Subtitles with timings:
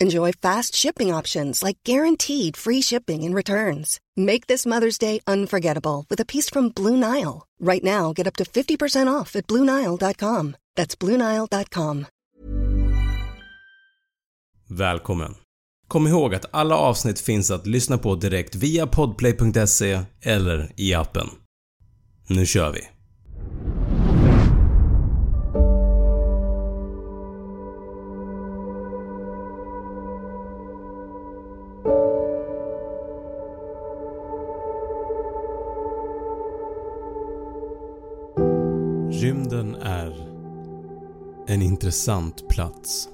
[0.00, 3.98] Enjoy fast shipping options like guaranteed free shipping and returns.
[4.16, 7.46] Make this Mother's Day unforgettable with a piece from Blue Nile.
[7.60, 10.56] Right now, get up to 50% off at BlueNile.com.
[10.76, 12.06] That's BlueNile.com.
[14.68, 15.34] Välkommen!
[15.88, 21.30] Kom ihåg att alla avsnitt finns att lyssna på direkt via podplay.se eller i appen.
[22.28, 22.80] Nu kör vi!
[39.20, 40.28] Rymden är
[41.46, 43.08] en intressant plats.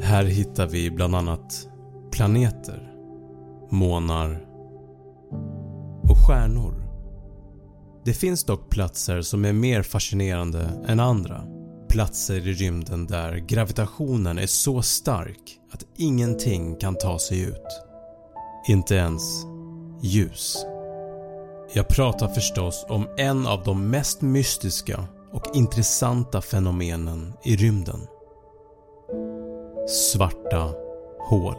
[0.00, 1.68] Här hittar vi bland annat
[2.10, 2.92] planeter,
[3.70, 4.46] månar
[6.02, 6.74] och stjärnor.
[8.04, 11.44] Det finns dock platser som är mer fascinerande än andra.
[11.88, 17.82] Platser i rymden där gravitationen är så stark att ingenting kan ta sig ut.
[18.68, 19.22] Inte ens
[20.02, 20.66] ljus.
[21.72, 28.00] Jag pratar förstås om en av de mest mystiska och intressanta fenomenen i rymden.
[29.88, 30.72] Svarta
[31.20, 31.56] hål.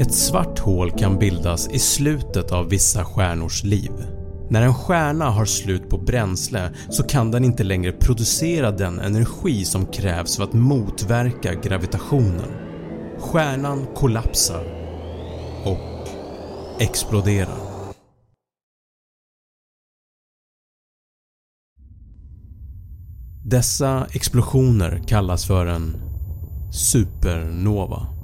[0.00, 4.19] Ett svart hål kan bildas i slutet av vissa stjärnors liv.
[4.50, 9.64] När en stjärna har slut på bränsle så kan den inte längre producera den energi
[9.64, 12.50] som krävs för att motverka gravitationen.
[13.18, 14.64] Stjärnan kollapsar
[15.64, 16.08] och
[16.80, 17.58] exploderar.
[23.44, 25.96] Dessa explosioner kallas för en
[26.72, 28.19] supernova.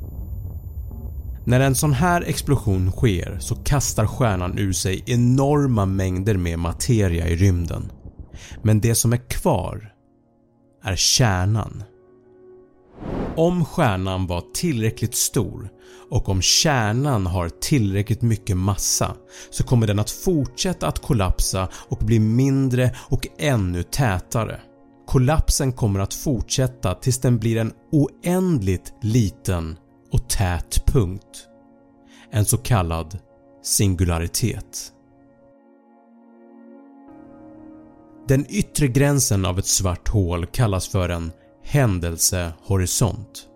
[1.46, 7.28] När en sån här explosion sker så kastar stjärnan ur sig enorma mängder med materia
[7.28, 7.92] i rymden.
[8.62, 9.92] Men det som är kvar
[10.82, 11.82] är kärnan.
[13.36, 15.68] Om stjärnan var tillräckligt stor
[16.10, 19.16] och om kärnan har tillräckligt mycket massa
[19.50, 24.60] så kommer den att fortsätta att kollapsa och bli mindre och ännu tätare.
[25.06, 29.76] Kollapsen kommer att fortsätta tills den blir en oändligt liten
[30.16, 31.46] och tät punkt.
[32.30, 33.18] En så kallad
[33.62, 34.92] singularitet.
[38.28, 41.32] Den yttre gränsen av ett svart hål kallas för en
[41.62, 43.46] händelsehorisont.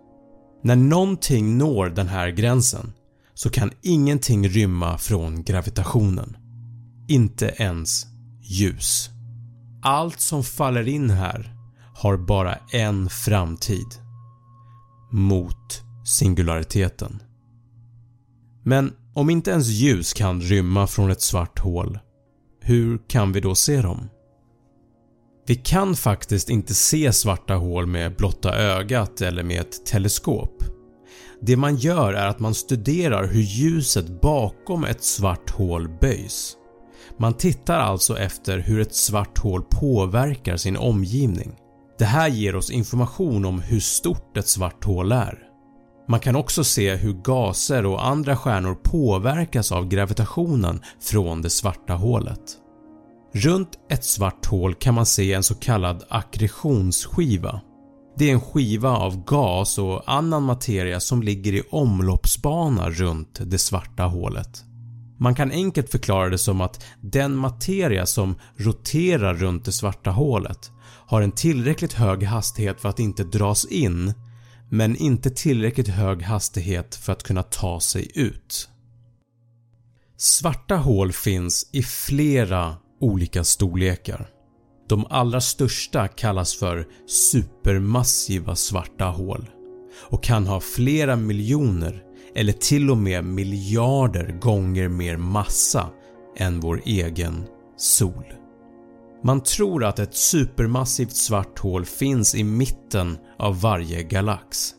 [0.63, 2.93] När någonting når den här gränsen
[3.33, 6.37] så kan ingenting rymma från gravitationen.
[7.07, 8.05] Inte ens
[8.41, 9.09] ljus.
[9.83, 11.55] Allt som faller in här
[11.95, 13.87] har bara en framtid.
[15.11, 17.19] Mot singulariteten.
[18.63, 21.99] Men om inte ens ljus kan rymma från ett svart hål,
[22.61, 24.09] hur kan vi då se dem?
[25.47, 30.63] Vi kan faktiskt inte se svarta hål med blotta ögat eller med ett teleskop.
[31.41, 36.57] Det man gör är att man studerar hur ljuset bakom ett svart hål böjs.
[37.17, 41.55] Man tittar alltså efter hur ett svart hål påverkar sin omgivning.
[41.97, 45.50] Det här ger oss information om hur stort ett svart hål är.
[46.07, 51.93] Man kan också se hur gaser och andra stjärnor påverkas av gravitationen från det svarta
[51.93, 52.57] hålet.
[53.33, 57.61] Runt ett svart hål kan man se en så kallad akkretionsskiva.
[58.17, 63.57] Det är en skiva av gas och annan materia som ligger i omloppsbana runt det
[63.57, 64.63] svarta hålet.
[65.19, 70.71] Man kan enkelt förklara det som att den materia som roterar runt det svarta hålet
[71.07, 74.13] har en tillräckligt hög hastighet för att inte dras in
[74.73, 78.69] men inte tillräckligt hög hastighet för att kunna ta sig ut.
[80.17, 84.29] Svarta hål finns i flera olika storlekar.
[84.89, 89.49] De allra största kallas för supermassiva svarta hål
[90.09, 92.03] och kan ha flera miljoner
[92.35, 95.89] eller till och med miljarder gånger mer massa
[96.37, 97.43] än vår egen
[97.77, 98.40] sol.
[99.23, 104.73] Man tror att ett supermassivt svart hål finns i mitten av varje galax.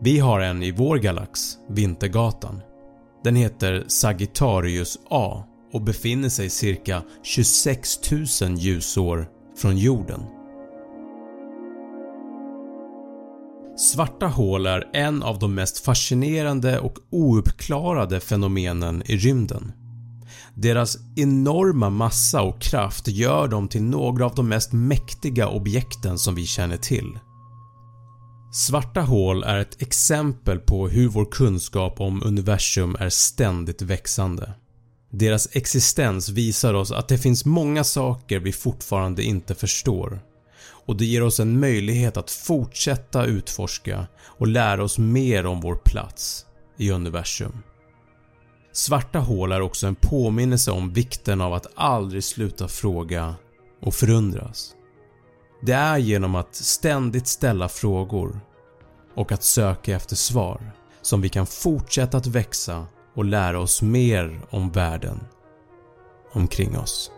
[0.00, 2.60] Vi har en i vår galax, Vintergatan.
[3.24, 8.10] Den heter Sagittarius A och befinner sig cirka 26
[8.42, 10.20] 000 ljusår från jorden.
[13.76, 19.72] Svarta hål är en av de mest fascinerande och ouppklarade fenomenen i rymden.
[20.54, 26.34] Deras enorma massa och kraft gör dem till några av de mest mäktiga objekten som
[26.34, 27.18] vi känner till.
[28.52, 34.52] Svarta hål är ett exempel på hur vår kunskap om universum är ständigt växande.
[35.10, 40.20] Deras existens visar oss att det finns många saker vi fortfarande inte förstår
[40.88, 45.76] och det ger oss en möjlighet att fortsätta utforska och lära oss mer om vår
[45.84, 46.46] plats
[46.76, 47.62] i universum.
[48.78, 53.34] Svarta hål är också en påminnelse om vikten av att aldrig sluta fråga
[53.82, 54.74] och förundras.
[55.62, 58.40] Det är genom att ständigt ställa frågor
[59.14, 60.72] och att söka efter svar
[61.02, 65.20] som vi kan fortsätta att växa och lära oss mer om världen
[66.32, 67.10] omkring oss.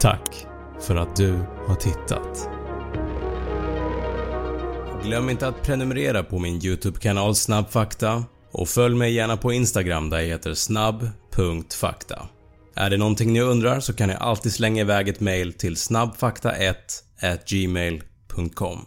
[0.00, 0.46] Tack
[0.80, 1.32] för att du
[1.66, 2.50] har tittat.
[5.04, 10.18] Glöm inte att prenumerera på min YouTube-kanal Snabbfakta och följ mig gärna på Instagram där
[10.18, 12.28] jag heter snabb.fakta.
[12.74, 16.74] Är det någonting ni undrar så kan ni alltid slänga iväg ett mail till snabbfakta1
[17.46, 18.86] gmail.com.